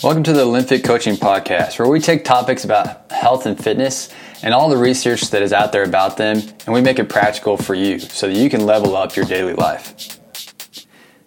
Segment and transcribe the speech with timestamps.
[0.00, 4.08] Welcome to the Olympic Coaching Podcast, where we take topics about health and fitness
[4.44, 7.56] and all the research that is out there about them, and we make it practical
[7.56, 10.20] for you so that you can level up your daily life.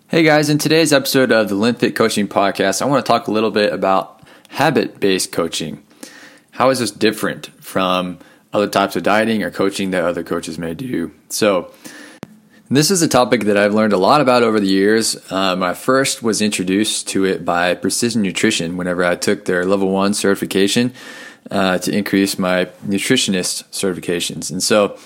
[0.07, 3.31] Hey guys, in today's episode of the Olympic Coaching Podcast, I want to talk a
[3.31, 5.83] little bit about habit based coaching.
[6.51, 8.19] How is this different from
[8.53, 11.11] other types of dieting or coaching that other coaches may do?
[11.27, 11.73] So,
[12.71, 15.29] this is a topic that I've learned a lot about over the years.
[15.29, 19.89] Um, I first was introduced to it by Precision Nutrition whenever I took their level
[19.89, 20.93] one certification
[21.52, 24.49] uh, to increase my nutritionist certifications.
[24.49, 24.98] And so,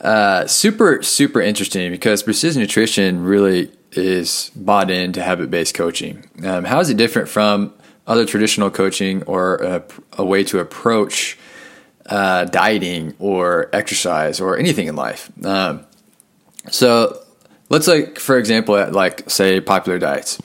[0.00, 6.30] uh, super, super interesting because Precision Nutrition really is bought into habit based coaching.
[6.44, 7.74] Um, how is it different from
[8.06, 9.84] other traditional coaching or a,
[10.18, 11.36] a way to approach
[12.06, 15.32] uh, dieting or exercise or anything in life?
[15.44, 15.84] Um,
[16.70, 17.22] so
[17.68, 20.40] let's like, for example, at like say popular diets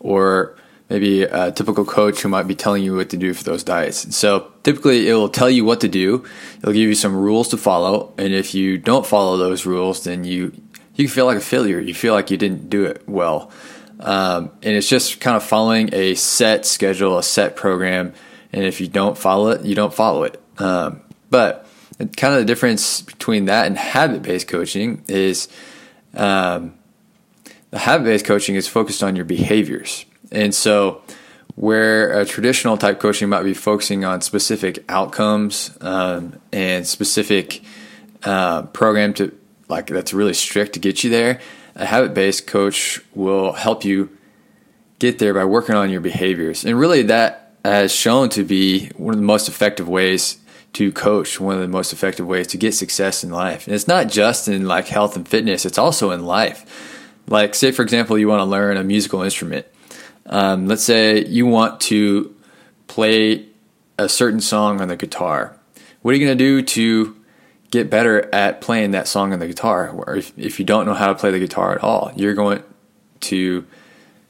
[0.00, 0.56] or
[0.90, 4.14] maybe a typical coach who might be telling you what to do for those diets.
[4.14, 6.24] So typically it will tell you what to do.
[6.58, 8.12] It'll give you some rules to follow.
[8.18, 10.52] And if you don't follow those rules, then you,
[10.94, 11.80] you feel like a failure.
[11.80, 13.50] You feel like you didn't do it well.
[14.00, 18.12] Um, and it's just kind of following a set schedule, a set program.
[18.52, 20.40] And if you don't follow it, you don't follow it.
[20.58, 21.63] Um, but
[21.98, 25.48] kind of the difference between that and habit based coaching is
[26.14, 26.74] um,
[27.70, 30.04] the habit based coaching is focused on your behaviors.
[30.32, 31.02] And so,
[31.54, 37.62] where a traditional type coaching might be focusing on specific outcomes um, and specific
[38.24, 39.36] uh, program to
[39.68, 41.40] like that's really strict to get you there,
[41.76, 44.10] a habit based coach will help you
[44.98, 46.64] get there by working on your behaviors.
[46.64, 50.38] And really, that has shown to be one of the most effective ways
[50.74, 53.66] to coach one of the most effective ways to get success in life.
[53.66, 57.00] And it's not just in like health and fitness, it's also in life.
[57.26, 59.66] Like, say, for example, you want to learn a musical instrument.
[60.26, 62.34] Um, let's say you want to
[62.86, 63.46] play
[63.98, 65.56] a certain song on the guitar.
[66.02, 67.16] What are you going to do to
[67.70, 69.88] get better at playing that song on the guitar?
[69.88, 72.62] Or if, if you don't know how to play the guitar at all, you're going
[73.20, 73.64] to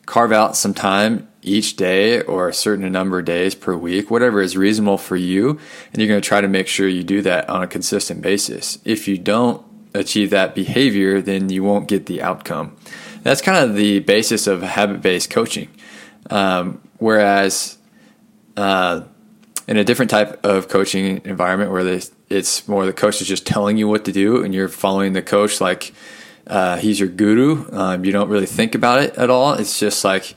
[0.07, 4.41] carve out some time each day or a certain number of days per week, whatever
[4.41, 5.59] is reasonable for you.
[5.93, 8.79] And you're going to try to make sure you do that on a consistent basis.
[8.85, 12.77] If you don't achieve that behavior, then you won't get the outcome.
[13.23, 15.69] That's kind of the basis of habit based coaching.
[16.31, 17.79] Um, whereas
[18.57, 19.03] uh,
[19.67, 23.47] in a different type of coaching environment where they, it's more the coach is just
[23.47, 25.95] telling you what to do and you're following the coach like
[26.47, 29.55] uh, he's your guru, um, you don't really think about it at all.
[29.55, 30.35] It's just like,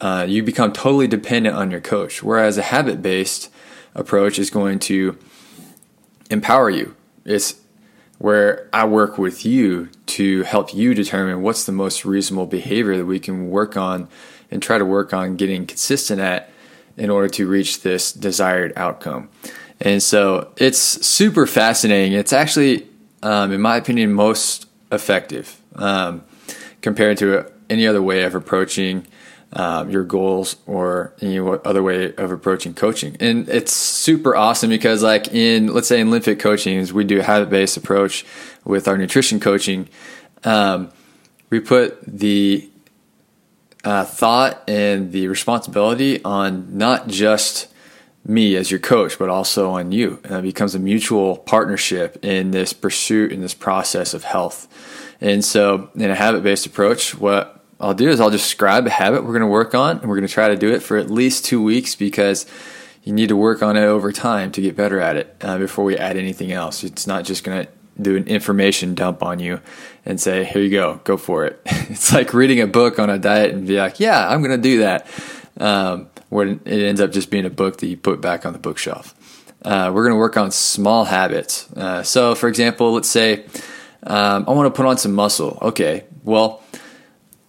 [0.00, 2.22] uh, you become totally dependent on your coach.
[2.22, 3.50] Whereas a habit based
[3.94, 5.18] approach is going to
[6.30, 6.94] empower you.
[7.24, 7.54] It's
[8.18, 13.06] where I work with you to help you determine what's the most reasonable behavior that
[13.06, 14.08] we can work on
[14.50, 16.50] and try to work on getting consistent at
[16.96, 19.28] in order to reach this desired outcome.
[19.80, 22.12] And so it's super fascinating.
[22.12, 22.88] It's actually,
[23.22, 26.24] um, in my opinion, most effective um,
[26.80, 29.06] compared to any other way of approaching
[29.52, 33.16] um, your goals or any other way of approaching coaching.
[33.20, 37.22] And it's super awesome because, like in let's say in Olympic coaching, we do a
[37.22, 38.24] habit based approach
[38.64, 39.88] with our nutrition coaching.
[40.42, 40.90] Um,
[41.50, 42.68] we put the
[43.84, 47.68] uh, thought and the responsibility on not just
[48.26, 50.20] me as your coach, but also on you.
[50.24, 54.68] And it becomes a mutual partnership in this pursuit, in this process of health.
[55.20, 58.90] And so, in a habit based approach, what I'll do is I'll just describe a
[58.90, 60.96] habit we're going to work on, and we're going to try to do it for
[60.96, 62.46] at least two weeks because
[63.02, 65.84] you need to work on it over time to get better at it uh, before
[65.84, 66.82] we add anything else.
[66.82, 69.60] It's not just going to do an information dump on you
[70.04, 71.60] and say, here you go, go for it.
[71.66, 74.62] it's like reading a book on a diet and be like, yeah, I'm going to
[74.62, 75.06] do that.
[75.58, 78.58] Um, where it ends up just being a book that you put back on the
[78.58, 79.14] bookshelf.
[79.64, 81.72] Uh, we're going to work on small habits.
[81.74, 83.44] Uh, so, for example, let's say
[84.02, 85.56] um, I want to put on some muscle.
[85.62, 86.60] Okay, well,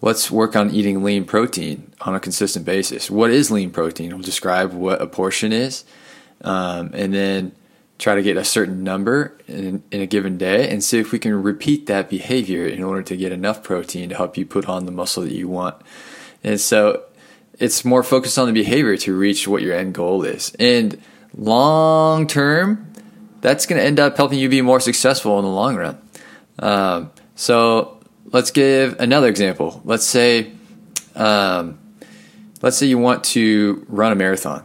[0.01, 3.09] let's work on eating lean protein on a consistent basis.
[3.09, 4.11] What is lean protein?
[4.11, 5.83] We'll describe what a portion is,
[6.41, 7.53] um, and then
[7.97, 11.17] try to get a certain number in, in, a given day and see if we
[11.17, 14.85] can repeat that behavior in order to get enough protein to help you put on
[14.85, 15.75] the muscle that you want.
[16.43, 17.05] And so
[17.59, 20.55] it's more focused on the behavior to reach what your end goal is.
[20.59, 21.01] And
[21.35, 22.91] long term,
[23.41, 26.01] that's going to end up helping you be more successful in the long run.
[26.59, 27.99] Um, so
[28.31, 29.81] let's give another example.
[29.85, 30.51] Let's say,
[31.15, 31.79] um,
[32.61, 34.63] let's say you want to run a marathon.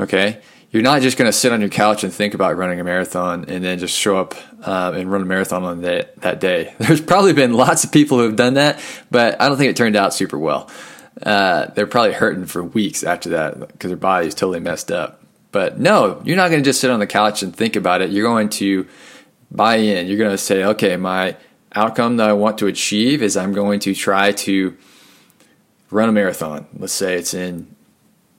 [0.00, 0.40] Okay,
[0.70, 3.44] you're not just going to sit on your couch and think about running a marathon
[3.46, 4.34] and then just show up
[4.66, 6.74] uh, and run a marathon on that, that day.
[6.78, 9.76] There's probably been lots of people who have done that, but I don't think it
[9.76, 10.70] turned out super well.
[11.20, 15.22] Uh, they're probably hurting for weeks after that because their body is totally messed up.
[15.50, 18.10] But no, you're not going to just sit on the couch and think about it.
[18.10, 18.88] You're going to
[19.50, 20.06] buy in.
[20.06, 21.36] You're going to say, okay, my
[21.74, 24.76] outcome that I want to achieve is I'm going to try to
[25.90, 26.66] run a marathon.
[26.78, 27.74] Let's say it's in,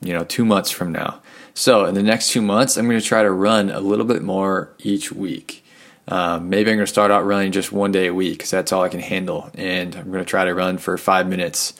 [0.01, 1.21] you know, two months from now.
[1.53, 4.23] So in the next two months, I'm going to try to run a little bit
[4.23, 5.63] more each week.
[6.07, 8.71] Um, maybe I'm going to start out running just one day a week because that's
[8.71, 9.51] all I can handle.
[9.53, 11.73] And I'm going to try to run for five minutes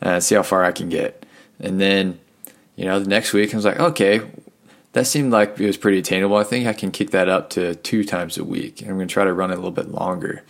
[0.00, 1.26] and see how far I can get.
[1.58, 2.18] And then,
[2.76, 4.22] you know, the next week I was like, okay,
[4.92, 6.36] that seemed like it was pretty attainable.
[6.36, 8.82] I think I can kick that up to two times a week.
[8.82, 10.42] I'm going to try to run it a little bit longer.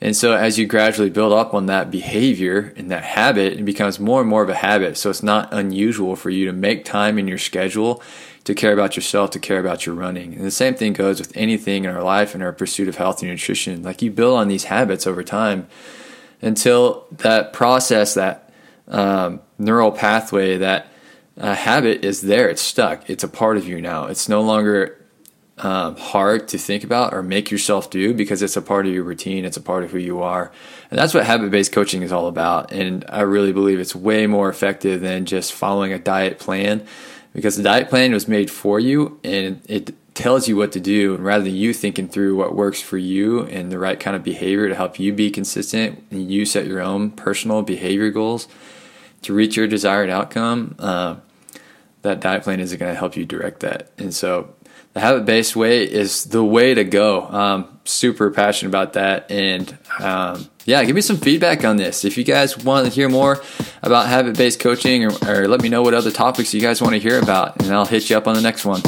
[0.00, 3.98] And so as you gradually build up on that behavior and that habit, it becomes
[3.98, 4.96] more and more of a habit.
[4.96, 8.02] So it's not unusual for you to make time in your schedule
[8.44, 10.34] to care about yourself, to care about your running.
[10.34, 13.22] And the same thing goes with anything in our life and our pursuit of health
[13.22, 13.82] and nutrition.
[13.82, 15.66] Like you build on these habits over time
[16.40, 18.47] until that process, that
[18.88, 20.88] um, neural pathway, that
[21.38, 22.48] uh, habit is there.
[22.48, 23.08] It's stuck.
[23.08, 24.06] It's a part of you now.
[24.06, 24.98] It's no longer
[25.58, 29.04] um, hard to think about or make yourself do because it's a part of your
[29.04, 29.44] routine.
[29.44, 30.52] It's a part of who you are.
[30.90, 32.72] And that's what habit based coaching is all about.
[32.72, 36.86] And I really believe it's way more effective than just following a diet plan
[37.32, 41.14] because the diet plan was made for you and it tells you what to do.
[41.14, 44.24] And rather than you thinking through what works for you and the right kind of
[44.24, 48.48] behavior to help you be consistent and you set your own personal behavior goals
[49.22, 51.14] to reach your desired outcome, uh,
[52.02, 53.92] that diet plan isn't going to help you direct that.
[53.96, 54.56] And so
[54.92, 57.22] the habit based way is the way to go.
[57.28, 59.30] Um, super passionate about that.
[59.30, 62.04] And um, yeah, give me some feedback on this.
[62.04, 63.40] If you guys want to hear more
[63.84, 66.94] about habit based coaching or, or let me know what other topics you guys want
[66.94, 68.82] to hear about, and I'll hit you up on the next one.